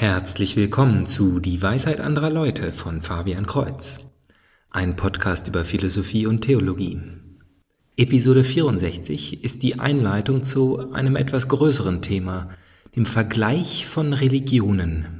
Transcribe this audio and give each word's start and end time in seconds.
Herzlich 0.00 0.56
willkommen 0.56 1.04
zu 1.04 1.40
Die 1.40 1.60
Weisheit 1.60 2.00
anderer 2.00 2.30
Leute 2.30 2.72
von 2.72 3.02
Fabian 3.02 3.44
Kreuz, 3.44 4.00
ein 4.70 4.96
Podcast 4.96 5.48
über 5.48 5.66
Philosophie 5.66 6.26
und 6.26 6.40
Theologie. 6.40 6.98
Episode 7.98 8.42
64 8.42 9.44
ist 9.44 9.62
die 9.62 9.78
Einleitung 9.78 10.42
zu 10.42 10.90
einem 10.94 11.16
etwas 11.16 11.48
größeren 11.48 12.00
Thema, 12.00 12.48
dem 12.96 13.04
Vergleich 13.04 13.84
von 13.84 14.14
Religionen. 14.14 15.19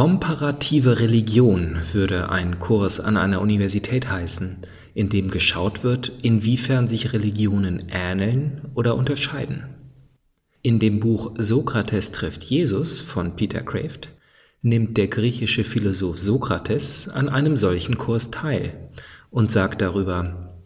Komparative 0.00 0.98
Religion 0.98 1.76
würde 1.92 2.30
ein 2.30 2.58
Kurs 2.58 3.00
an 3.00 3.18
einer 3.18 3.42
Universität 3.42 4.10
heißen, 4.10 4.56
in 4.94 5.10
dem 5.10 5.30
geschaut 5.30 5.84
wird, 5.84 6.10
inwiefern 6.22 6.88
sich 6.88 7.12
Religionen 7.12 7.84
ähneln 7.90 8.62
oder 8.74 8.94
unterscheiden. 8.94 9.64
In 10.62 10.78
dem 10.78 11.00
Buch 11.00 11.34
Sokrates 11.36 12.12
trifft 12.12 12.44
Jesus 12.44 13.02
von 13.02 13.36
Peter 13.36 13.60
Kraft 13.60 14.14
nimmt 14.62 14.96
der 14.96 15.08
griechische 15.08 15.64
Philosoph 15.64 16.18
Sokrates 16.18 17.10
an 17.10 17.28
einem 17.28 17.58
solchen 17.58 17.98
Kurs 17.98 18.30
teil 18.30 18.88
und 19.30 19.50
sagt 19.50 19.82
darüber, 19.82 20.56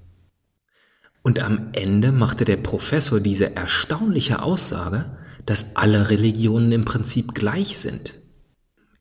und 1.25 1.41
am 1.41 1.71
Ende 1.73 2.13
machte 2.13 2.45
der 2.45 2.59
Professor 2.59 3.19
diese 3.19 3.57
erstaunliche 3.57 4.43
Aussage, 4.43 5.19
dass 5.45 5.75
alle 5.75 6.09
Religionen 6.11 6.71
im 6.71 6.85
Prinzip 6.85 7.35
gleich 7.35 7.79
sind. 7.79 8.21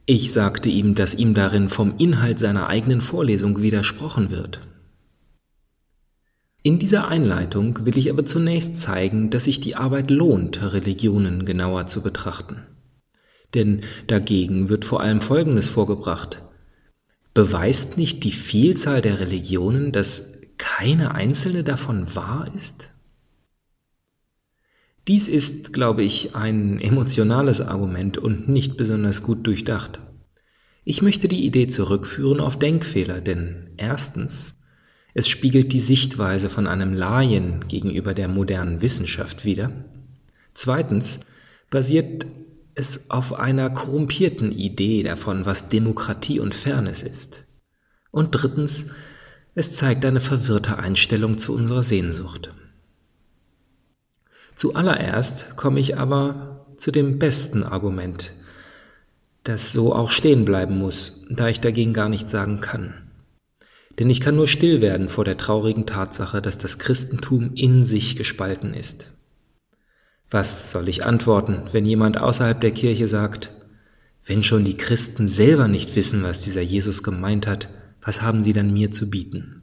Ich 0.05 0.33
sagte 0.33 0.69
ihm, 0.69 0.95
dass 0.95 1.15
ihm 1.15 1.33
darin 1.33 1.69
vom 1.69 1.97
Inhalt 1.97 2.37
seiner 2.37 2.67
eigenen 2.67 3.01
Vorlesung 3.01 3.61
widersprochen 3.61 4.31
wird. 4.31 4.59
In 6.61 6.79
dieser 6.79 7.07
Einleitung 7.07 7.85
will 7.85 7.97
ich 7.97 8.09
aber 8.09 8.25
zunächst 8.25 8.79
zeigen, 8.79 9.29
dass 9.29 9.45
sich 9.45 9.59
die 9.59 9.75
Arbeit 9.75 10.09
lohnt, 10.09 10.61
Religionen 10.73 11.45
genauer 11.45 11.87
zu 11.87 12.01
betrachten. 12.01 12.63
Denn 13.53 13.81
dagegen 14.07 14.69
wird 14.69 14.85
vor 14.85 15.01
allem 15.01 15.21
Folgendes 15.21 15.67
vorgebracht. 15.69 16.41
Beweist 17.33 17.97
nicht 17.97 18.23
die 18.23 18.31
Vielzahl 18.31 19.01
der 19.01 19.19
Religionen, 19.19 19.91
dass 19.91 20.41
keine 20.57 21.15
einzelne 21.15 21.63
davon 21.63 22.15
wahr 22.15 22.49
ist? 22.55 22.92
Dies 25.07 25.27
ist, 25.27 25.73
glaube 25.73 26.03
ich, 26.03 26.33
ein 26.33 26.79
emotionales 26.79 27.59
Argument 27.59 28.17
und 28.17 28.47
nicht 28.47 28.77
besonders 28.77 29.21
gut 29.21 29.45
durchdacht. 29.45 29.99
Ich 30.85 31.01
möchte 31.01 31.27
die 31.27 31.45
Idee 31.45 31.67
zurückführen 31.67 32.39
auf 32.39 32.57
Denkfehler, 32.57 33.19
denn 33.19 33.71
erstens, 33.75 34.59
es 35.13 35.27
spiegelt 35.27 35.73
die 35.73 35.81
Sichtweise 35.81 36.49
von 36.49 36.67
einem 36.67 36.93
Laien 36.93 37.67
gegenüber 37.67 38.13
der 38.13 38.29
modernen 38.29 38.81
Wissenschaft 38.81 39.43
wider. 39.43 39.71
Zweitens, 40.53 41.19
basiert 41.69 42.25
es 42.75 43.09
auf 43.09 43.33
einer 43.33 43.69
korrumpierten 43.69 44.51
Idee 44.51 45.03
davon, 45.03 45.45
was 45.45 45.69
Demokratie 45.69 46.39
und 46.39 46.55
Fairness 46.55 47.03
ist. 47.03 47.45
Und 48.11 48.31
drittens, 48.31 48.87
es 49.53 49.73
zeigt 49.73 50.05
eine 50.05 50.21
verwirrte 50.21 50.79
Einstellung 50.79 51.37
zu 51.37 51.53
unserer 51.53 51.83
Sehnsucht. 51.83 52.53
Zuallererst 54.55 55.55
komme 55.55 55.79
ich 55.79 55.97
aber 55.97 56.65
zu 56.77 56.91
dem 56.91 57.19
besten 57.19 57.63
Argument, 57.63 58.31
das 59.43 59.73
so 59.73 59.93
auch 59.93 60.11
stehen 60.11 60.45
bleiben 60.45 60.77
muss, 60.77 61.25
da 61.29 61.49
ich 61.49 61.59
dagegen 61.59 61.93
gar 61.93 62.09
nichts 62.09 62.31
sagen 62.31 62.61
kann. 62.61 62.93
Denn 63.99 64.09
ich 64.09 64.21
kann 64.21 64.35
nur 64.35 64.47
still 64.47 64.81
werden 64.81 65.09
vor 65.09 65.25
der 65.25 65.37
traurigen 65.37 65.85
Tatsache, 65.85 66.41
dass 66.41 66.57
das 66.57 66.79
Christentum 66.79 67.53
in 67.53 67.85
sich 67.85 68.15
gespalten 68.15 68.73
ist. 68.73 69.11
Was 70.31 70.71
soll 70.71 70.89
ich 70.89 71.05
antworten, 71.05 71.69
wenn 71.71 71.85
jemand 71.85 72.19
außerhalb 72.19 72.59
der 72.59 72.71
Kirche 72.71 73.07
sagt, 73.07 73.51
wenn 74.25 74.43
schon 74.43 74.63
die 74.63 74.77
Christen 74.77 75.27
selber 75.27 75.67
nicht 75.67 75.95
wissen, 75.95 76.23
was 76.23 76.39
dieser 76.39 76.61
Jesus 76.61 77.03
gemeint 77.03 77.45
hat, 77.45 77.69
was 78.01 78.21
haben 78.21 78.41
sie 78.41 78.53
dann 78.53 78.73
mir 78.73 78.89
zu 78.89 79.09
bieten? 79.09 79.62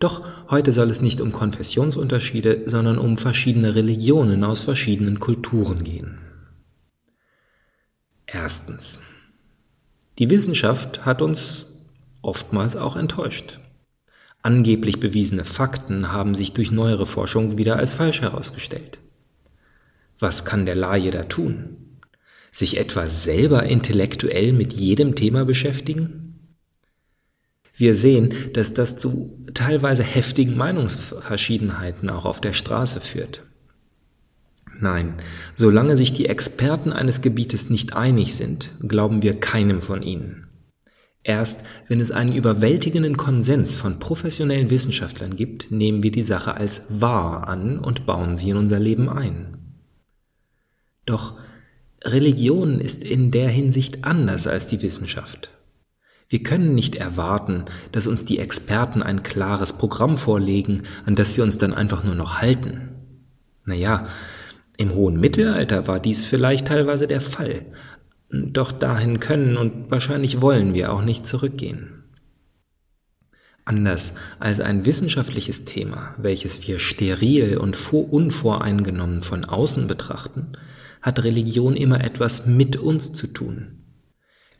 Doch 0.00 0.24
heute 0.50 0.72
soll 0.72 0.90
es 0.90 1.02
nicht 1.02 1.20
um 1.20 1.30
Konfessionsunterschiede, 1.30 2.62
sondern 2.64 2.98
um 2.98 3.18
verschiedene 3.18 3.74
Religionen 3.74 4.42
aus 4.44 4.62
verschiedenen 4.62 5.20
Kulturen 5.20 5.84
gehen. 5.84 6.18
Erstens. 8.26 9.02
Die 10.18 10.30
Wissenschaft 10.30 11.04
hat 11.04 11.20
uns 11.20 11.66
oftmals 12.22 12.76
auch 12.76 12.96
enttäuscht. 12.96 13.60
Angeblich 14.42 15.00
bewiesene 15.00 15.44
Fakten 15.44 16.12
haben 16.12 16.34
sich 16.34 16.54
durch 16.54 16.70
neuere 16.70 17.04
Forschung 17.04 17.58
wieder 17.58 17.76
als 17.76 17.92
falsch 17.92 18.22
herausgestellt. 18.22 18.98
Was 20.18 20.46
kann 20.46 20.64
der 20.64 20.76
Laie 20.76 21.10
da 21.10 21.24
tun? 21.24 21.76
Sich 22.52 22.78
etwa 22.78 23.06
selber 23.06 23.64
intellektuell 23.64 24.54
mit 24.54 24.72
jedem 24.72 25.14
Thema 25.14 25.44
beschäftigen? 25.44 26.29
Wir 27.80 27.94
sehen, 27.94 28.34
dass 28.52 28.74
das 28.74 28.98
zu 28.98 29.38
teilweise 29.54 30.02
heftigen 30.02 30.54
Meinungsverschiedenheiten 30.54 32.10
auch 32.10 32.26
auf 32.26 32.42
der 32.42 32.52
Straße 32.52 33.00
führt. 33.00 33.46
Nein, 34.78 35.14
solange 35.54 35.96
sich 35.96 36.12
die 36.12 36.26
Experten 36.26 36.92
eines 36.92 37.22
Gebietes 37.22 37.70
nicht 37.70 37.94
einig 37.94 38.34
sind, 38.34 38.74
glauben 38.86 39.22
wir 39.22 39.40
keinem 39.40 39.80
von 39.80 40.02
ihnen. 40.02 40.48
Erst 41.22 41.64
wenn 41.88 42.00
es 42.00 42.10
einen 42.10 42.34
überwältigenden 42.34 43.16
Konsens 43.16 43.76
von 43.76 43.98
professionellen 43.98 44.68
Wissenschaftlern 44.68 45.34
gibt, 45.34 45.70
nehmen 45.70 46.02
wir 46.02 46.10
die 46.10 46.22
Sache 46.22 46.52
als 46.52 47.00
wahr 47.00 47.48
an 47.48 47.78
und 47.78 48.04
bauen 48.04 48.36
sie 48.36 48.50
in 48.50 48.58
unser 48.58 48.78
Leben 48.78 49.08
ein. 49.08 49.56
Doch 51.06 51.38
Religion 52.04 52.78
ist 52.78 53.02
in 53.04 53.30
der 53.30 53.48
Hinsicht 53.48 54.04
anders 54.04 54.46
als 54.46 54.66
die 54.66 54.82
Wissenschaft. 54.82 55.50
Wir 56.30 56.44
können 56.44 56.76
nicht 56.76 56.94
erwarten, 56.94 57.64
dass 57.90 58.06
uns 58.06 58.24
die 58.24 58.38
Experten 58.38 59.02
ein 59.02 59.24
klares 59.24 59.72
Programm 59.72 60.16
vorlegen, 60.16 60.84
an 61.04 61.16
das 61.16 61.36
wir 61.36 61.42
uns 61.42 61.58
dann 61.58 61.74
einfach 61.74 62.04
nur 62.04 62.14
noch 62.14 62.40
halten. 62.40 62.90
Naja, 63.64 64.06
im 64.76 64.94
hohen 64.94 65.18
Mittelalter 65.18 65.88
war 65.88 65.98
dies 65.98 66.24
vielleicht 66.24 66.68
teilweise 66.68 67.08
der 67.08 67.20
Fall, 67.20 67.66
doch 68.30 68.70
dahin 68.70 69.18
können 69.18 69.56
und 69.56 69.90
wahrscheinlich 69.90 70.40
wollen 70.40 70.72
wir 70.72 70.92
auch 70.92 71.02
nicht 71.02 71.26
zurückgehen. 71.26 72.04
Anders 73.64 74.14
als 74.38 74.60
ein 74.60 74.86
wissenschaftliches 74.86 75.64
Thema, 75.64 76.14
welches 76.16 76.66
wir 76.66 76.78
steril 76.78 77.58
und 77.58 77.76
unvoreingenommen 77.92 79.22
von 79.22 79.44
außen 79.44 79.88
betrachten, 79.88 80.52
hat 81.02 81.24
Religion 81.24 81.74
immer 81.74 82.04
etwas 82.04 82.46
mit 82.46 82.76
uns 82.76 83.12
zu 83.12 83.26
tun. 83.26 83.79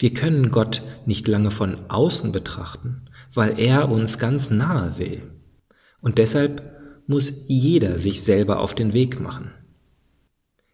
Wir 0.00 0.14
können 0.14 0.50
Gott 0.50 0.80
nicht 1.04 1.28
lange 1.28 1.50
von 1.50 1.76
außen 1.90 2.32
betrachten, 2.32 3.02
weil 3.34 3.60
er 3.60 3.90
uns 3.90 4.18
ganz 4.18 4.48
nahe 4.48 4.96
will. 4.96 5.20
Und 6.00 6.16
deshalb 6.16 6.62
muss 7.06 7.44
jeder 7.48 7.98
sich 7.98 8.22
selber 8.22 8.60
auf 8.60 8.74
den 8.74 8.94
Weg 8.94 9.20
machen. 9.20 9.50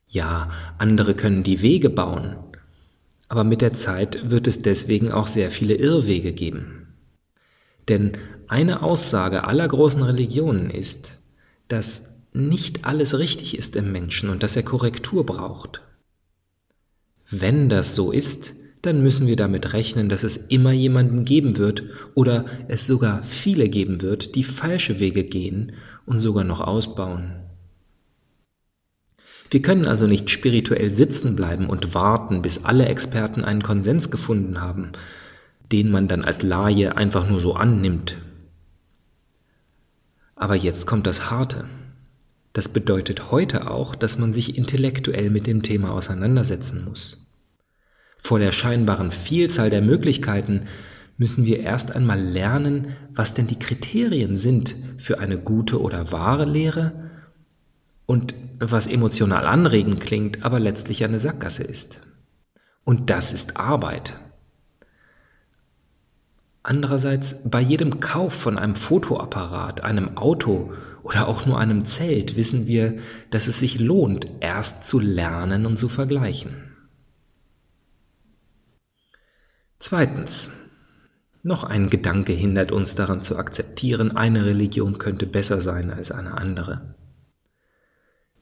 Ja, 0.07 0.53
andere 0.79 1.15
können 1.15 1.43
die 1.43 1.61
Wege 1.61 1.91
bauen, 1.91 2.37
aber 3.27 3.43
mit 3.43 3.63
der 3.63 3.73
Zeit 3.73 4.31
wird 4.31 4.47
es 4.47 4.63
deswegen 4.63 5.11
auch 5.11 5.27
sehr 5.27 5.51
viele 5.51 5.75
Irrwege 5.75 6.33
geben. 6.33 6.95
Denn 7.89 8.13
eine 8.47 8.85
Aussage 8.85 9.43
aller 9.43 9.67
großen 9.67 10.05
Religionen 10.05 10.71
ist, 10.71 11.19
dass 11.67 12.15
nicht 12.33 12.85
alles 12.85 13.19
richtig 13.19 13.59
ist 13.59 13.75
im 13.75 13.91
Menschen 13.91 14.31
und 14.31 14.45
dass 14.45 14.55
er 14.55 14.63
Korrektur 14.63 15.27
braucht. 15.27 15.83
Wenn 17.29 17.69
das 17.69 17.97
so 17.97 18.13
ist, 18.13 18.55
dann 18.87 19.03
müssen 19.03 19.27
wir 19.27 19.37
damit 19.37 19.73
rechnen, 19.73 20.09
dass 20.09 20.23
es 20.23 20.37
immer 20.37 20.73
jemanden 20.73 21.25
geben 21.25 21.59
wird 21.59 21.83
oder 22.15 22.47
es 22.69 22.87
sogar 22.87 23.23
viele 23.25 23.69
geben 23.69 24.01
wird, 24.03 24.35
die 24.35 24.45
falsche 24.45 25.01
Wege 25.01 25.25
gehen 25.25 25.73
und 26.07 26.19
sogar 26.19 26.45
noch 26.45 26.61
ausbauen. 26.61 27.33
Wir 29.51 29.63
können 29.63 29.87
also 29.87 30.07
nicht 30.07 30.31
spirituell 30.31 30.91
sitzen 30.91 31.37
bleiben 31.37 31.67
und 31.67 31.95
warten, 31.95 32.43
bis 32.43 32.65
alle 32.65 32.87
Experten 32.87 33.45
einen 33.45 33.63
Konsens 33.63 34.11
gefunden 34.11 34.61
haben, 34.61 34.93
den 35.73 35.91
man 35.91 36.09
dann 36.09 36.25
als 36.25 36.43
Laie 36.43 36.97
einfach 36.97 37.29
nur 37.29 37.41
so 37.41 37.55
annimmt. 37.55 38.17
Aber 40.35 40.55
jetzt 40.55 40.87
kommt 40.87 41.07
das 41.07 41.31
Harte. 41.31 41.65
Das 42.53 42.69
bedeutet 42.69 43.31
heute 43.31 43.71
auch, 43.71 43.95
dass 43.95 44.19
man 44.19 44.33
sich 44.33 44.57
intellektuell 44.57 45.31
mit 45.31 45.47
dem 45.47 45.63
Thema 45.63 45.93
auseinandersetzen 45.93 46.85
muss. 46.85 47.26
Vor 48.27 48.41
der 48.41 48.51
scheinbaren 48.51 49.13
Vielzahl 49.13 49.71
der 49.71 49.83
Möglichkeiten 49.83 50.63
müssen 51.17 51.45
wir 51.47 51.61
erst 51.61 51.95
einmal 51.95 52.21
lernen, 52.21 52.89
was 53.15 53.35
denn 53.35 53.47
die 53.47 53.61
Kriterien 53.61 54.37
sind 54.37 54.75
für 54.99 55.21
eine 55.21 55.39
gute 55.39 55.81
oder 55.81 56.11
wahre 56.11 56.45
Lehre 56.45 57.09
und 58.05 58.35
was 58.59 58.89
emotional 58.89 59.47
anregend 59.47 60.01
klingt, 60.01 60.45
aber 60.45 60.59
letztlich 60.59 61.05
eine 61.05 61.21
Sackgasse 61.21 61.63
ist. 61.63 62.01
Und 62.83 63.11
das 63.11 63.33
ist 63.33 63.59
Arbeit. 63.59 64.19
Andererseits 66.65 67.49
bei 67.49 67.61
jedem 67.61 68.01
Kauf 68.01 68.35
von 68.35 68.59
einem 68.59 68.75
Fotoapparat, 68.75 69.85
einem 69.85 70.19
Auto 70.19 70.73
oder 71.05 71.29
auch 71.29 71.47
nur 71.47 71.61
einem 71.61 71.85
Zelt 71.85 72.37
wissen 72.37 72.67
wir, 72.67 72.97
dass 73.31 73.47
es 73.47 73.61
sich 73.61 73.79
lohnt, 73.79 74.27
erst 74.41 74.85
zu 74.85 74.99
lernen 74.99 75.65
und 75.65 75.77
zu 75.77 75.89
vergleichen. 75.89 76.66
Zweitens. 79.89 80.51
Noch 81.45 81.63
ein 81.63 81.91
Gedanke 81.91 82.33
hindert 82.33 82.73
uns 82.73 82.97
daran 82.97 83.23
zu 83.23 83.37
akzeptieren, 83.37 84.17
eine 84.17 84.45
Religion 84.45 84.99
könnte 84.99 85.29
besser 85.29 85.61
sein 85.61 85.93
als 85.93 86.11
eine 86.11 86.37
andere. 86.37 86.97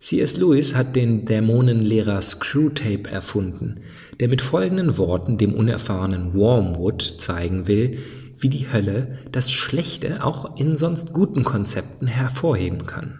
C.S. 0.00 0.38
Lewis 0.38 0.74
hat 0.74 0.96
den 0.96 1.26
Dämonenlehrer 1.26 2.22
Screwtape 2.22 3.10
erfunden, 3.10 3.82
der 4.20 4.28
mit 4.28 4.40
folgenden 4.40 4.96
Worten 4.96 5.36
dem 5.36 5.52
unerfahrenen 5.52 6.32
Wormwood 6.32 7.16
zeigen 7.18 7.68
will, 7.68 7.98
wie 8.38 8.48
die 8.48 8.72
Hölle 8.72 9.18
das 9.30 9.52
Schlechte 9.52 10.24
auch 10.24 10.56
in 10.56 10.76
sonst 10.76 11.12
guten 11.12 11.44
Konzepten 11.44 12.06
hervorheben 12.06 12.86
kann. 12.86 13.18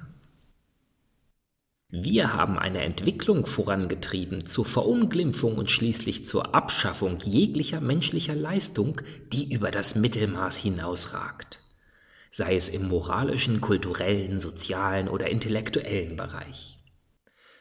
Wir 1.96 2.32
haben 2.35 2.58
eine 2.58 2.82
Entwicklung 2.82 3.46
vorangetrieben 3.46 4.44
zur 4.44 4.64
Verunglimpfung 4.64 5.55
und 5.55 5.70
schließlich 5.70 6.26
zur 6.26 6.52
Abschaffung 6.52 7.20
jeglicher 7.20 7.81
menschlicher 7.81 8.35
Leistung, 8.35 9.00
die 9.32 9.55
über 9.55 9.70
das 9.70 9.94
Mittelmaß 9.94 10.56
hinausragt, 10.56 11.61
sei 12.32 12.56
es 12.56 12.69
im 12.69 12.88
moralischen, 12.88 13.61
kulturellen, 13.61 14.41
sozialen 14.41 15.06
oder 15.06 15.29
intellektuellen 15.29 16.17
Bereich. 16.17 16.81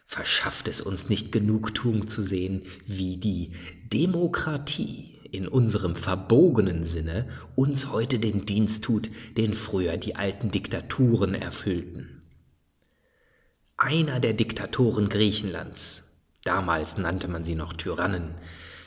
Verschafft 0.07 0.68
es 0.68 0.81
uns 0.81 1.09
nicht 1.09 1.31
Genugtuung 1.31 2.07
zu 2.07 2.24
sehen, 2.24 2.63
wie 2.88 3.18
die 3.18 3.51
Demokratie 3.85 5.19
in 5.31 5.47
unserem 5.47 5.95
verbogenen 5.95 6.83
Sinne 6.83 7.30
uns 7.53 7.91
heute 7.91 8.18
den 8.18 8.47
Dienst 8.47 8.83
tut, 8.83 9.12
den 9.38 9.53
früher 9.53 9.97
die 9.97 10.15
alten 10.15 10.50
Diktaturen 10.50 11.35
erfüllten 11.35 12.22
einer 13.83 14.21
der 14.21 14.33
Diktatoren 14.33 15.09
Griechenlands, 15.09 16.12
damals 16.45 16.97
nannte 16.97 17.27
man 17.27 17.44
sie 17.44 17.56
noch 17.56 17.74
Tyrannen, 17.74 18.33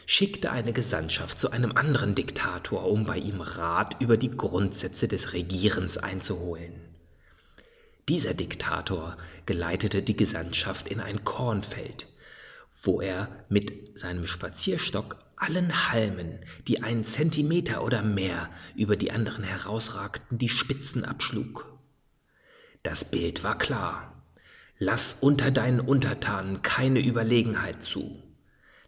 schickte 0.07 0.51
eine 0.51 0.73
Gesandtschaft 0.73 1.39
zu 1.39 1.51
einem 1.51 1.73
anderen 1.73 2.15
Diktator, 2.15 2.87
um 2.87 3.05
bei 3.05 3.19
ihm 3.19 3.43
Rat 3.43 4.01
über 4.01 4.17
die 4.17 4.31
Grundsätze 4.31 5.07
des 5.07 5.35
Regierens 5.35 5.99
einzuholen. 5.99 6.73
Dieser 8.09 8.33
Diktator 8.33 9.17
geleitete 9.45 10.03
die 10.03 10.17
Gesandtschaft 10.17 10.89
in 10.89 11.01
ein 11.01 11.25
Kornfeld, 11.25 12.07
wo 12.81 13.01
er 13.03 13.29
mit 13.51 13.99
seinem 13.99 14.27
Spazierstock 14.27 15.19
allen 15.37 15.93
Halmen, 15.93 16.39
die 16.69 16.83
einen 16.83 17.05
Zentimeter 17.05 17.85
oder 17.85 18.03
mehr 18.03 18.49
über 18.77 18.97
die 18.97 19.11
anderen 19.11 19.45
herausragten, 19.45 20.39
die 20.39 20.49
Spitzen 20.49 21.05
abschlug. 21.05 21.67
Das 22.83 23.11
Bild 23.11 23.45
war 23.45 23.59
klar. 23.59 24.16
Lass 24.79 25.15
unter 25.15 25.51
deinen 25.51 25.81
Untertanen 25.81 26.61
keine 26.63 27.01
Überlegenheit 27.01 27.83
zu. 27.83 28.23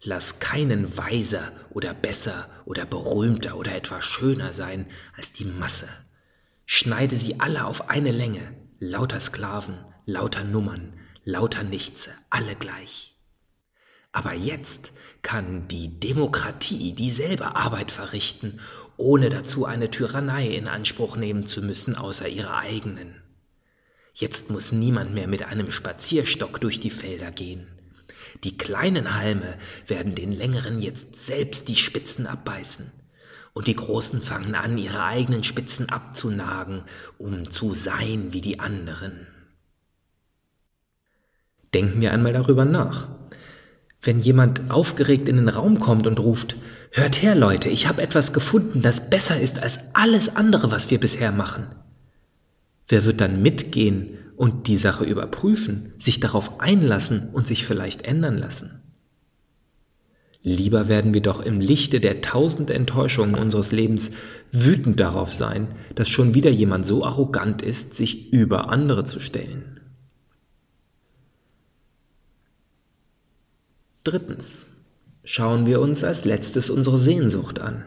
Lass 0.01 0.39
keinen 0.39 0.97
weiser 0.97 1.51
oder 1.71 1.93
besser 1.93 2.47
oder 2.65 2.85
berühmter 2.85 3.57
oder 3.57 3.75
etwas 3.75 4.05
schöner 4.05 4.53
sein 4.53 4.85
als 5.17 5.33
die 5.33 5.45
Masse. 5.45 5.89
Schneide 6.65 7.15
sie 7.15 7.39
alle 7.39 7.65
auf 7.65 7.89
eine 7.89 8.11
Länge, 8.11 8.55
lauter 8.77 9.19
Sklaven, 9.19 9.79
lauter 10.05 10.43
Nummern, 10.43 10.93
lauter 11.23 11.63
Nichtse, 11.63 12.11
alle 12.29 12.55
gleich. 12.55 13.17
Aber 14.11 14.33
jetzt 14.33 14.93
kann 15.21 15.67
die 15.67 15.99
Demokratie 15.99 16.93
dieselbe 16.93 17.55
Arbeit 17.55 17.91
verrichten, 17.91 18.59
ohne 18.97 19.29
dazu 19.29 19.65
eine 19.65 19.89
Tyrannei 19.89 20.47
in 20.47 20.67
Anspruch 20.67 21.15
nehmen 21.15 21.45
zu 21.45 21.61
müssen 21.61 21.95
außer 21.95 22.27
ihrer 22.27 22.57
eigenen. 22.57 23.21
Jetzt 24.19 24.49
muss 24.49 24.73
niemand 24.73 25.13
mehr 25.13 25.29
mit 25.29 25.45
einem 25.45 25.71
Spazierstock 25.71 26.59
durch 26.59 26.81
die 26.81 26.89
Felder 26.89 27.31
gehen. 27.31 27.67
Die 28.43 28.57
kleinen 28.57 29.15
Halme 29.15 29.55
werden 29.87 30.13
den 30.13 30.33
längeren 30.33 30.79
jetzt 30.79 31.15
selbst 31.25 31.69
die 31.69 31.77
Spitzen 31.77 32.27
abbeißen. 32.27 32.91
Und 33.53 33.67
die 33.67 33.75
Großen 33.75 34.21
fangen 34.21 34.55
an, 34.55 34.77
ihre 34.77 35.01
eigenen 35.01 35.45
Spitzen 35.45 35.87
abzunagen, 35.87 36.83
um 37.17 37.49
zu 37.49 37.73
sein 37.73 38.33
wie 38.33 38.41
die 38.41 38.59
anderen. 38.59 39.25
Denken 41.73 42.01
wir 42.01 42.11
einmal 42.11 42.33
darüber 42.33 42.65
nach. 42.65 43.07
Wenn 44.01 44.19
jemand 44.19 44.69
aufgeregt 44.69 45.29
in 45.29 45.37
den 45.37 45.49
Raum 45.49 45.79
kommt 45.79 46.07
und 46.07 46.19
ruft, 46.19 46.57
Hört 46.91 47.21
her, 47.21 47.35
Leute, 47.35 47.69
ich 47.69 47.87
habe 47.87 48.01
etwas 48.01 48.33
gefunden, 48.33 48.81
das 48.81 49.09
besser 49.09 49.39
ist 49.39 49.59
als 49.59 49.95
alles 49.95 50.35
andere, 50.35 50.71
was 50.71 50.91
wir 50.91 50.99
bisher 50.99 51.31
machen. 51.31 51.67
Wer 52.89 53.05
wird 53.05 53.21
dann 53.21 53.43
mitgehen 53.43 54.17
und 54.35 54.67
die 54.67 54.77
Sache 54.77 55.05
überprüfen, 55.05 55.93
sich 55.99 56.19
darauf 56.19 56.59
einlassen 56.59 57.29
und 57.29 57.45
sich 57.45 57.65
vielleicht 57.65 58.01
ändern 58.01 58.35
lassen? 58.35 58.81
Lieber 60.41 60.89
werden 60.89 61.13
wir 61.13 61.21
doch 61.21 61.41
im 61.41 61.59
Lichte 61.59 61.99
der 61.99 62.21
tausend 62.21 62.71
Enttäuschungen 62.71 63.35
unseres 63.35 63.71
Lebens 63.71 64.11
wütend 64.51 64.99
darauf 64.99 65.33
sein, 65.33 65.67
dass 65.93 66.09
schon 66.09 66.33
wieder 66.33 66.49
jemand 66.49 66.85
so 66.85 67.05
arrogant 67.05 67.61
ist, 67.61 67.93
sich 67.93 68.33
über 68.33 68.69
andere 68.69 69.03
zu 69.03 69.19
stellen. 69.19 69.79
Drittens 74.03 74.67
schauen 75.23 75.67
wir 75.67 75.81
uns 75.81 76.03
als 76.03 76.25
letztes 76.25 76.71
unsere 76.71 76.97
Sehnsucht 76.97 77.59
an. 77.59 77.83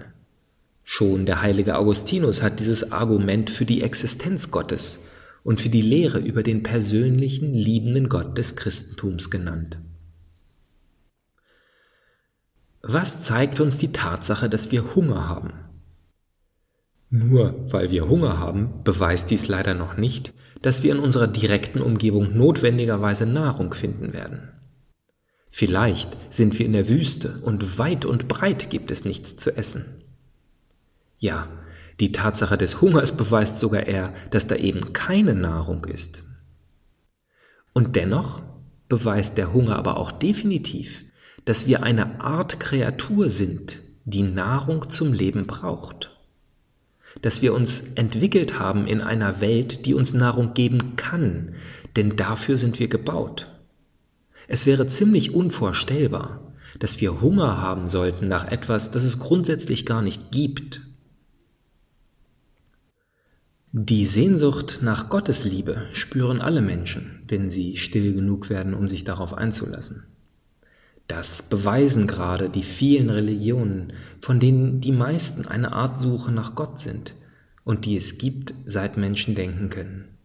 Schon 0.85 1.27
der 1.27 1.43
heilige 1.43 1.77
Augustinus 1.77 2.43
hat 2.43 2.59
dieses 2.59 2.93
Argument 2.93 3.51
für 3.51 3.65
die 3.65 3.83
Existenz 3.83 4.51
Gottes 4.51 5.07
und 5.45 5.61
für 5.61 5.69
die 5.69 5.83
Lehre 5.83 6.19
über 6.19 6.43
den 6.43 6.63
persönlichen, 6.63 7.55
liebenden 7.55 8.09
Gott 8.09 8.37
des 8.39 8.57
Christentums 8.57 9.31
genannt. 9.31 9.79
Was 12.83 13.21
zeigt 13.21 13.61
uns 13.61 13.79
die 13.79 13.93
Tatsache, 13.93 14.49
dass 14.49 14.73
wir 14.73 14.95
Hunger 14.95 15.29
haben? 15.29 15.53
Nur 17.11 17.67
weil 17.71 17.91
wir 17.91 18.09
Hunger 18.09 18.39
haben, 18.39 18.83
beweist 18.83 19.31
dies 19.31 19.47
leider 19.47 19.75
noch 19.75 19.97
nicht, 19.97 20.33
dass 20.63 20.83
wir 20.83 20.93
in 20.93 20.99
unserer 20.99 21.27
direkten 21.27 21.81
Umgebung 21.81 22.37
notwendigerweise 22.37 23.27
Nahrung 23.27 23.75
finden 23.75 24.13
werden. 24.13 24.49
Vielleicht 25.51 26.17
sind 26.31 26.59
wir 26.59 26.65
in 26.65 26.73
der 26.73 26.89
Wüste 26.89 27.41
und 27.43 27.79
weit 27.79 28.05
und 28.07 28.27
breit 28.27 28.71
gibt 28.71 28.91
es 28.91 29.05
nichts 29.05 29.37
zu 29.37 29.55
essen. 29.57 30.02
Ja, 31.23 31.47
die 32.01 32.11
Tatsache 32.11 32.59
des 32.59 32.81
Hungers 32.81 33.17
beweist 33.17 33.61
sogar 33.61 33.87
eher, 33.87 34.13
dass 34.31 34.49
da 34.49 34.57
eben 34.57 34.93
keine 34.93 35.37
Nahrung 35.37 35.85
ist. 35.85 36.25
Und 37.73 37.95
dennoch 37.95 38.43
beweist 38.89 39.39
der 39.39 39.53
Hunger 39.53 39.77
aber 39.77 39.99
auch 39.99 40.11
definitiv, 40.11 41.05
dass 41.45 41.69
wir 41.69 41.85
eine 41.85 42.21
Art 42.21 42.59
Kreatur 42.59 43.29
sind, 43.29 43.79
die 44.05 44.25
Nahrung 44.25 44.91
zum 44.91 45.13
Leben 45.13 45.47
braucht. 45.47 46.11
Dass 47.21 47.41
wir 47.41 47.55
uns 47.55 47.93
entwickelt 47.95 48.59
haben 48.59 48.89
in 48.89 49.01
einer 49.01 49.41
Welt, 49.41 49.87
die 49.87 49.95
uns 49.95 50.15
Nahrung 50.15 50.55
geben 50.55 50.97
kann, 50.97 51.55
denn 51.95 52.17
dafür 52.17 52.57
sind 52.57 52.81
wir 52.81 52.89
gebaut. 52.89 53.49
Es 54.49 54.67
wäre 54.67 54.89
ziemlich 54.89 55.33
unvorstellbar, 55.33 56.53
dass 56.81 57.01
wir 57.01 57.21
Hunger 57.21 57.63
haben 57.63 57.87
sollten 57.87 58.27
nach 58.27 58.51
etwas, 58.51 58.91
das 58.91 59.05
es 59.05 59.21
grundsätzlich 59.21 59.87
gar 59.87 60.03
nicht 60.03 60.33
gibt 60.33 60.81
die 63.75 64.05
Sehnsucht 64.05 64.81
nach 64.83 65.09
Gottes 65.09 65.45
Liebe 65.45 65.87
spüren 65.95 66.43
alle 66.43 66.61
Menschen, 66.61 67.23
wenn 67.27 67.49
sie 67.49 67.79
still 67.79 68.13
genug 68.13 68.51
werden, 68.51 68.75
um 68.75 68.87
sich 68.87 69.05
darauf 69.05 69.33
einzulassen. 69.33 70.05
Das 71.09 71.49
beweisen 71.49 72.07
gerade 72.07 72.51
die 72.51 72.65
vielen 72.65 73.09
Religionen, 73.09 73.95
von 74.21 74.41
denen 74.41 74.83
die 74.83 74.93
meisten 74.93 75.47
eine 75.47 75.73
Art 75.73 75.99
Suche 75.99 76.33
nach 76.33 76.55
Gott 76.55 76.81
sind 76.81 77.15
und 77.65 77.87
die 77.87 77.97
es 77.97 78.19
gibt, 78.19 78.53
seit 78.67 78.99
Menschen 78.99 79.35
denken 79.35 79.71
können. 79.71 80.19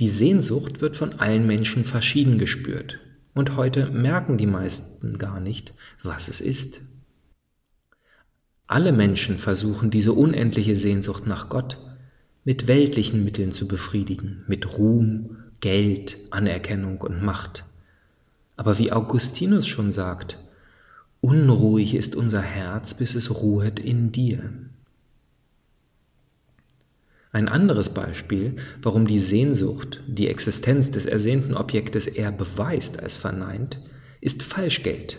Die 0.00 0.08
Sehnsucht 0.08 0.80
wird 0.80 0.96
von 0.96 1.20
allen 1.20 1.46
Menschen 1.46 1.84
verschieden 1.84 2.38
gespürt 2.38 2.98
und 3.34 3.54
heute 3.54 3.88
merken 3.88 4.36
die 4.36 4.48
meisten 4.48 5.16
gar 5.16 5.38
nicht, 5.38 5.74
was 6.02 6.26
es 6.26 6.40
ist. 6.40 6.80
Alle 8.66 8.90
Menschen 8.90 9.38
versuchen 9.38 9.92
diese 9.92 10.12
unendliche 10.12 10.74
Sehnsucht 10.74 11.28
nach 11.28 11.48
Gott 11.48 11.78
mit 12.44 12.66
weltlichen 12.66 13.24
Mitteln 13.24 13.52
zu 13.52 13.68
befriedigen, 13.68 14.44
mit 14.46 14.78
Ruhm, 14.78 15.36
Geld, 15.60 16.16
Anerkennung 16.30 17.00
und 17.00 17.22
Macht. 17.22 17.64
Aber 18.56 18.78
wie 18.78 18.92
Augustinus 18.92 19.66
schon 19.66 19.92
sagt, 19.92 20.38
unruhig 21.20 21.94
ist 21.94 22.16
unser 22.16 22.40
Herz, 22.42 22.94
bis 22.94 23.14
es 23.14 23.42
ruhet 23.42 23.78
in 23.78 24.10
dir. 24.12 24.52
Ein 27.32 27.48
anderes 27.48 27.94
Beispiel, 27.94 28.56
warum 28.82 29.06
die 29.06 29.20
Sehnsucht 29.20 30.02
die 30.08 30.28
Existenz 30.28 30.90
des 30.90 31.06
ersehnten 31.06 31.54
Objektes 31.54 32.06
eher 32.06 32.32
beweist 32.32 33.00
als 33.00 33.16
verneint, 33.16 33.78
ist 34.20 34.42
Falschgeld. 34.42 35.18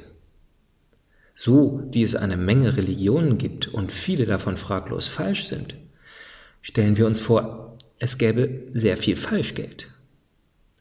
so 1.33 1.81
wie 1.91 2.03
es 2.03 2.15
eine 2.15 2.37
Menge 2.37 2.77
Religionen 2.77 3.37
gibt 3.37 3.67
und 3.67 3.91
viele 3.91 4.25
davon 4.25 4.57
fraglos 4.57 5.07
falsch 5.07 5.45
sind, 5.47 5.75
stellen 6.61 6.97
wir 6.97 7.07
uns 7.07 7.19
vor, 7.19 7.77
es 7.99 8.17
gäbe 8.17 8.67
sehr 8.73 8.97
viel 8.97 9.15
Falschgeld. 9.15 9.87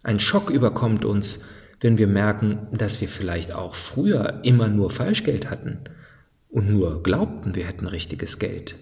Ein 0.03 0.21
Schock 0.21 0.51
überkommt 0.51 1.05
uns, 1.05 1.45
wenn 1.81 1.99
wir 1.99 2.07
merken, 2.07 2.67
dass 2.73 3.01
wir 3.01 3.09
vielleicht 3.09 3.53
auch 3.53 3.75
früher 3.75 4.41
immer 4.43 4.69
nur 4.69 4.91
Falschgeld 4.91 5.51
hatten 5.51 5.79
und 6.49 6.71
nur 6.71 7.03
glaubten, 7.03 7.55
wir 7.55 7.67
hätten 7.67 7.87
richtiges 7.87 8.39
Geld. 8.39 8.77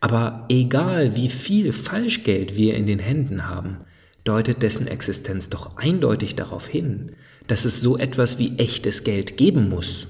Aber 0.00 0.46
egal 0.48 1.16
wie 1.16 1.30
viel 1.30 1.72
Falschgeld 1.72 2.56
wir 2.56 2.74
in 2.74 2.86
den 2.86 2.98
Händen 2.98 3.46
haben, 3.46 3.78
deutet 4.24 4.62
dessen 4.62 4.86
Existenz 4.86 5.50
doch 5.50 5.76
eindeutig 5.76 6.34
darauf 6.34 6.66
hin, 6.66 7.12
dass 7.46 7.64
es 7.64 7.80
so 7.80 7.96
etwas 7.96 8.38
wie 8.38 8.58
echtes 8.58 9.04
Geld 9.04 9.36
geben 9.36 9.68
muss. 9.68 10.08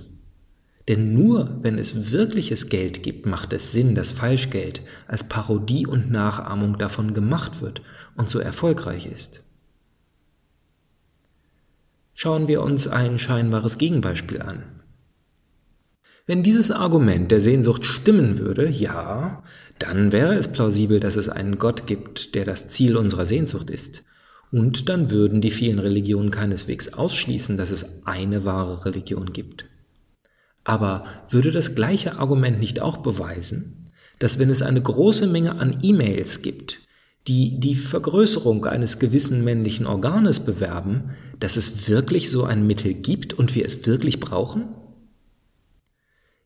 Denn 0.88 1.14
nur 1.14 1.58
wenn 1.62 1.78
es 1.78 2.12
wirkliches 2.12 2.68
Geld 2.68 3.02
gibt, 3.02 3.26
macht 3.26 3.52
es 3.52 3.72
Sinn, 3.72 3.94
dass 3.94 4.12
Falschgeld 4.12 4.82
als 5.08 5.24
Parodie 5.24 5.86
und 5.86 6.10
Nachahmung 6.10 6.78
davon 6.78 7.12
gemacht 7.12 7.60
wird 7.60 7.82
und 8.16 8.30
so 8.30 8.38
erfolgreich 8.38 9.06
ist. 9.06 9.42
Schauen 12.14 12.46
wir 12.46 12.62
uns 12.62 12.86
ein 12.86 13.18
scheinbares 13.18 13.78
Gegenbeispiel 13.78 14.40
an. 14.40 14.62
Wenn 16.24 16.42
dieses 16.42 16.70
Argument 16.70 17.30
der 17.30 17.40
Sehnsucht 17.40 17.84
stimmen 17.84 18.38
würde, 18.38 18.68
ja, 18.68 19.42
dann 19.78 20.12
wäre 20.12 20.34
es 20.34 20.50
plausibel, 20.50 20.98
dass 20.98 21.16
es 21.16 21.28
einen 21.28 21.58
Gott 21.58 21.86
gibt, 21.86 22.34
der 22.34 22.44
das 22.44 22.68
Ziel 22.68 22.96
unserer 22.96 23.26
Sehnsucht 23.26 23.70
ist. 23.70 24.02
Und 24.50 24.88
dann 24.88 25.10
würden 25.10 25.40
die 25.40 25.50
vielen 25.50 25.78
Religionen 25.78 26.30
keineswegs 26.30 26.94
ausschließen, 26.94 27.56
dass 27.56 27.70
es 27.70 28.06
eine 28.06 28.44
wahre 28.44 28.86
Religion 28.86 29.32
gibt. 29.32 29.66
Aber 30.66 31.04
würde 31.30 31.52
das 31.52 31.76
gleiche 31.76 32.18
Argument 32.18 32.58
nicht 32.58 32.82
auch 32.82 32.96
beweisen, 32.96 33.92
dass 34.18 34.40
wenn 34.40 34.50
es 34.50 34.62
eine 34.62 34.82
große 34.82 35.28
Menge 35.28 35.60
an 35.60 35.78
E-Mails 35.80 36.42
gibt, 36.42 36.80
die 37.28 37.60
die 37.60 37.76
Vergrößerung 37.76 38.64
eines 38.64 38.98
gewissen 38.98 39.44
männlichen 39.44 39.86
Organes 39.86 40.40
bewerben, 40.40 41.10
dass 41.38 41.56
es 41.56 41.88
wirklich 41.88 42.32
so 42.32 42.42
ein 42.42 42.66
Mittel 42.66 42.94
gibt 42.94 43.32
und 43.32 43.54
wir 43.54 43.64
es 43.64 43.86
wirklich 43.86 44.18
brauchen? 44.18 44.74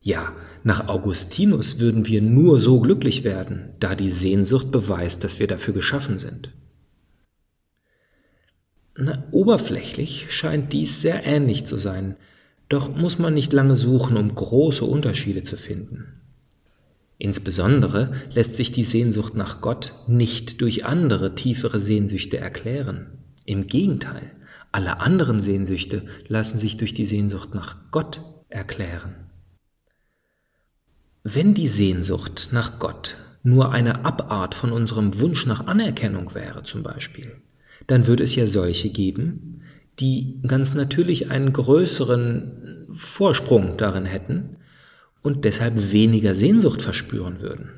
Ja, 0.03 0.35
nach 0.65 0.89
Augustinus 0.89 1.79
würden 1.79 2.07
wir 2.07 2.21
nur 2.21 2.61
so 2.61 2.79
glücklich 2.81 3.25
werden, 3.25 3.71
da 3.81 3.95
die 3.95 4.11
Sehnsucht 4.11 4.71
beweist, 4.71 5.25
dass 5.25 5.41
wir 5.41 5.47
dafür 5.47 5.73
geschaffen 5.73 6.19
sind. 6.19 6.53
Na, 8.99 9.25
oberflächlich 9.31 10.27
scheint 10.29 10.75
dies 10.75 11.01
sehr 11.01 11.25
ähnlich 11.25 11.65
zu 11.65 11.79
sein, 11.79 12.17
doch 12.71 12.95
muss 12.95 13.19
man 13.19 13.35
nicht 13.35 13.53
lange 13.53 13.77
suchen, 13.77 14.17
um 14.17 14.35
große 14.35 14.85
Unterschiede 14.85 15.43
zu 15.43 15.59
finden. 15.59 16.21
Insbesondere 17.19 18.13
lässt 18.33 18.57
sich 18.57 18.73
die 18.73 18.85
Sehnsucht 18.85 19.35
nach 19.35 19.61
Gott 19.61 19.93
nicht 20.07 20.63
durch 20.63 20.87
andere 20.87 21.35
tiefere 21.35 21.81
Sehnsüchte 21.81 22.39
erklären. 22.39 23.19
Im 23.45 23.67
Gegenteil, 23.67 24.31
alle 24.73 25.01
anderen 25.01 25.43
Sehnsüchte 25.43 26.07
lassen 26.29 26.59
sich 26.59 26.77
durch 26.77 26.95
die 26.95 27.05
Sehnsucht 27.05 27.55
nach 27.55 27.77
Gott 27.91 28.23
erklären. 28.49 29.17
Wenn 31.25 31.53
die 31.53 31.69
Sehnsucht 31.69 32.51
nach 32.53 32.79
Gott 32.79 33.17
nur 33.43 33.73
eine 33.73 34.05
Abart 34.05 34.55
von 34.55 34.71
unserem 34.71 35.19
Wunsch 35.19 35.45
nach 35.45 35.67
Anerkennung 35.67 36.35
wäre 36.35 36.63
zum 36.63 36.85
Beispiel, 36.85 37.37
dann 37.89 38.07
würde 38.07 38.23
es 38.23 38.35
ja 38.37 38.47
solche 38.47 38.91
geben, 38.91 39.63
die 40.01 40.41
ganz 40.47 40.75
natürlich 40.75 41.31
einen 41.31 41.53
größeren 41.53 42.89
Vorsprung 42.93 43.77
darin 43.77 44.07
hätten 44.07 44.57
und 45.23 45.45
deshalb 45.45 45.93
weniger 45.93 46.35
Sehnsucht 46.35 46.83
verspüren 46.83 47.41
würden. 47.41 47.71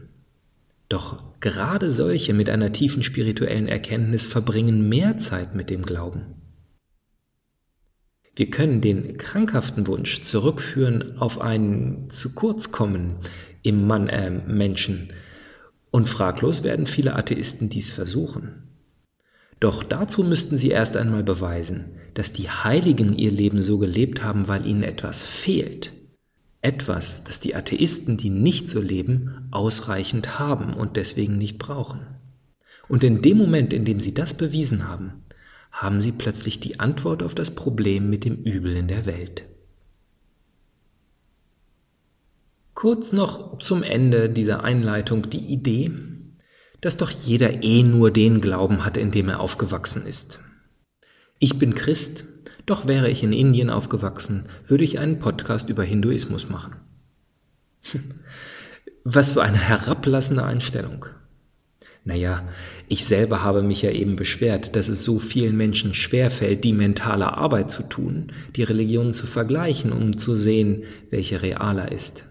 Doch 0.89 1.23
gerade 1.41 1.91
solche 1.91 2.35
mit 2.35 2.51
einer 2.51 2.73
tiefen 2.73 3.03
spirituellen 3.03 3.67
Erkenntnis 3.67 4.27
verbringen 4.27 4.89
mehr 4.89 5.17
Zeit 5.17 5.55
mit 5.55 5.71
dem 5.71 5.83
Glauben. 5.83 6.35
Wir 8.35 8.49
können 8.51 8.81
den 8.81 9.19
krankhaften 9.19 9.87
Wunsch 9.87 10.23
zurückführen 10.23 11.19
auf 11.19 11.41
ein 11.41 12.07
zu 12.09 12.35
kurz 12.35 12.73
kommen 12.73 13.17
im 13.63 13.87
Mann, 13.87 14.09
äh, 14.09 14.31
Menschen. 14.31 15.13
Und 15.91 16.09
fraglos 16.09 16.63
werden 16.63 16.87
viele 16.87 17.15
Atheisten 17.15 17.69
dies 17.69 17.93
versuchen. 17.93 18.72
Doch 19.63 19.85
dazu 19.85 20.25
müssten 20.25 20.57
sie 20.57 20.71
erst 20.71 20.97
einmal 20.97 21.23
beweisen, 21.23 21.85
dass 22.15 22.33
die 22.33 22.51
Heiligen 22.51 23.17
ihr 23.17 23.31
Leben 23.31 23.63
so 23.63 23.79
gelebt 23.79 24.25
haben, 24.25 24.49
weil 24.49 24.67
ihnen 24.67 24.83
etwas 24.83 25.23
fehlt. 25.23 25.93
Etwas, 26.63 27.23
das 27.23 27.39
die 27.39 27.55
Atheisten, 27.55 28.17
die 28.17 28.29
nicht 28.29 28.69
so 28.69 28.81
leben, 28.81 29.47
ausreichend 29.53 30.41
haben 30.41 30.75
und 30.75 30.97
deswegen 30.97 31.39
nicht 31.39 31.59
brauchen. 31.59 32.01
Und 32.89 33.05
in 33.05 33.23
dem 33.23 33.39
Moment, 33.39 33.73
in 33.73 33.85
dem 33.85 34.01
sie 34.01 34.13
das 34.13 34.35
bewiesen 34.35 34.89
haben, 34.89 35.23
haben 35.71 36.01
sie 36.01 36.11
plötzlich 36.11 36.59
die 36.59 36.81
Antwort 36.81 37.23
auf 37.23 37.37
das 37.37 37.55
Problem 37.55 38.11
mit 38.11 38.25
dem 38.25 38.43
Übel 38.43 38.75
in 38.75 38.89
der 38.89 39.07
Welt. 39.07 39.45
Kurz 42.75 43.13
noch 43.13 43.61
zum 43.61 43.85
Ende 43.85 44.29
dieser 44.29 44.65
Einleitung 44.65 45.31
die 45.31 45.53
Idee, 45.53 45.93
dass 46.83 46.99
doch 46.99 47.11
jeder 47.11 47.63
eh 47.63 47.83
nur 47.83 48.11
den 48.11 48.43
Glauben 48.43 48.85
hat, 48.85 48.99
in 48.99 49.11
dem 49.11 49.31
er 49.31 49.41
aufgewachsen 49.41 50.05
ist. 50.05 50.41
Ich 51.39 51.59
bin 51.59 51.75
Christ, 51.75 52.25
doch 52.67 52.87
wäre 52.87 53.09
ich 53.09 53.23
in 53.23 53.33
Indien 53.33 53.71
aufgewachsen, 53.71 54.49
würde 54.67 54.85
ich 54.85 54.99
einen 54.99 55.19
Podcast 55.19 55.71
über 55.71 55.85
Hinduismus 55.85 56.51
machen. 56.51 56.75
Was 59.05 59.33
für 59.33 59.43
eine 59.43 59.59
herablassende 59.59 60.45
Einstellung. 60.45 61.07
Naja, 62.05 62.49
ich 62.89 63.05
selber 63.05 63.45
habe 63.45 63.63
mich 63.63 63.83
ja 63.83 63.93
eben 63.93 64.17
beschwert, 64.17 64.75
dass 64.75 64.89
es 64.89 65.05
so 65.05 65.21
vielen 65.21 65.57
Menschen 65.57 65.95
schwerfällt, 65.95 66.65
die 66.65 66.73
mentale 66.73 67.37
Arbeit 67.37 67.71
zu 67.71 67.85
tun, 67.85 68.33
die 68.57 68.65
Religionen 68.65 69.13
zu 69.13 69.27
vergleichen, 69.27 69.93
um 69.93 70.19
zu 70.19 70.35
sehen, 70.35 70.83
welche 71.11 71.43
realer 71.43 71.93
ist. 71.93 72.27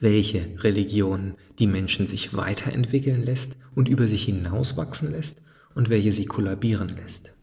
Welche 0.00 0.48
Religion 0.58 1.34
die 1.58 1.66
Menschen 1.66 2.06
sich 2.06 2.34
weiterentwickeln 2.36 3.22
lässt 3.22 3.56
und 3.74 3.88
über 3.88 4.06
sich 4.06 4.24
hinauswachsen 4.24 5.10
lässt 5.10 5.42
und 5.74 5.90
welche 5.90 6.12
sie 6.12 6.26
kollabieren 6.26 6.88
lässt. 6.88 7.34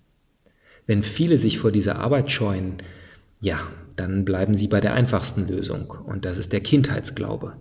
Wenn 0.88 1.04
viele 1.04 1.38
sich 1.38 1.60
vor 1.60 1.72
dieser 1.72 2.00
Arbeit 2.00 2.32
scheuen, 2.32 2.78
ja, 3.40 3.60
dann 3.96 4.26
bleiben 4.26 4.56
sie 4.56 4.68
bei 4.68 4.82
der 4.82 4.94
einfachsten 4.94 5.48
Lösung 5.48 5.90
und 5.90 6.26
das 6.26 6.38
ist 6.38 6.54
der 6.54 6.62
Kindheitsglaube. 6.62 7.58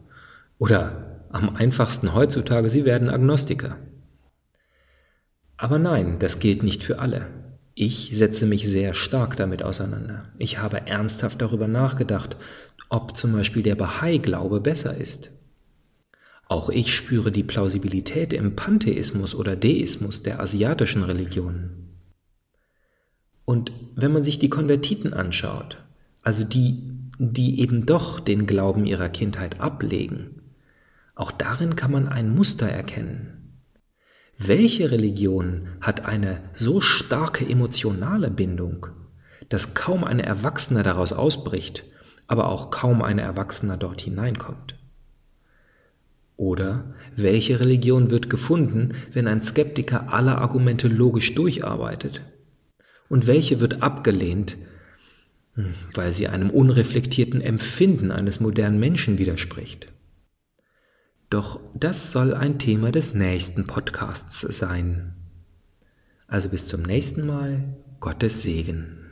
Oder 0.58 1.26
am 1.30 1.56
einfachsten 1.56 2.14
heutzutage, 2.14 2.68
sie 2.68 2.84
werden 2.84 3.10
Agnostiker. 3.10 3.78
Aber 5.56 5.78
nein, 5.78 6.18
das 6.18 6.38
gilt 6.38 6.62
nicht 6.62 6.84
für 6.84 6.98
alle. 6.98 7.26
Ich 7.74 8.10
setze 8.12 8.46
mich 8.46 8.68
sehr 8.68 8.94
stark 8.94 9.36
damit 9.36 9.62
auseinander. 9.62 10.26
Ich 10.38 10.58
habe 10.58 10.86
ernsthaft 10.86 11.42
darüber 11.42 11.66
nachgedacht, 11.66 12.36
ob 12.88 13.16
zum 13.16 13.32
Beispiel 13.32 13.62
der 13.62 13.74
Bahai-Glaube 13.74 14.60
besser 14.60 14.96
ist. 14.96 15.32
Auch 16.46 16.68
ich 16.68 16.94
spüre 16.94 17.32
die 17.32 17.42
Plausibilität 17.42 18.32
im 18.32 18.54
Pantheismus 18.54 19.34
oder 19.34 19.56
Deismus 19.56 20.22
der 20.22 20.40
asiatischen 20.40 21.02
Religionen. 21.02 21.84
Und 23.44 23.72
wenn 23.94 24.12
man 24.12 24.24
sich 24.24 24.38
die 24.38 24.50
Konvertiten 24.50 25.12
anschaut, 25.14 25.82
also 26.22 26.44
die, 26.44 26.82
die 27.18 27.60
eben 27.60 27.86
doch 27.86 28.20
den 28.20 28.46
Glauben 28.46 28.86
ihrer 28.86 29.08
Kindheit 29.08 29.60
ablegen, 29.60 30.42
auch 31.14 31.30
darin 31.30 31.76
kann 31.76 31.92
man 31.92 32.08
ein 32.08 32.34
Muster 32.34 32.68
erkennen. 32.68 33.60
Welche 34.36 34.90
Religion 34.90 35.68
hat 35.80 36.04
eine 36.04 36.42
so 36.52 36.80
starke 36.80 37.48
emotionale 37.48 38.30
Bindung, 38.30 38.86
dass 39.48 39.74
kaum 39.74 40.02
ein 40.02 40.18
Erwachsener 40.18 40.82
daraus 40.82 41.12
ausbricht, 41.12 41.84
aber 42.26 42.48
auch 42.48 42.70
kaum 42.70 43.02
ein 43.02 43.18
Erwachsener 43.18 43.76
dort 43.76 44.00
hineinkommt? 44.00 44.76
Oder 46.36 46.94
welche 47.14 47.60
Religion 47.60 48.10
wird 48.10 48.28
gefunden, 48.28 48.94
wenn 49.12 49.28
ein 49.28 49.42
Skeptiker 49.42 50.12
alle 50.12 50.38
Argumente 50.38 50.88
logisch 50.88 51.34
durcharbeitet? 51.34 52.22
Und 53.08 53.26
welche 53.26 53.60
wird 53.60 53.82
abgelehnt, 53.82 54.56
hm, 55.54 55.74
weil 55.94 56.12
sie 56.12 56.26
einem 56.26 56.50
unreflektierten 56.50 57.40
Empfinden 57.40 58.10
eines 58.10 58.40
modernen 58.40 58.80
Menschen 58.80 59.18
widerspricht? 59.18 59.92
Doch 61.30 61.60
das 61.74 62.12
soll 62.12 62.34
ein 62.34 62.58
Thema 62.58 62.90
des 62.90 63.14
nächsten 63.14 63.66
Podcasts 63.66 64.40
sein. 64.40 65.14
Also 66.26 66.48
bis 66.48 66.66
zum 66.66 66.82
nächsten 66.82 67.26
Mal, 67.26 67.76
Gottes 68.00 68.42
Segen. 68.42 69.03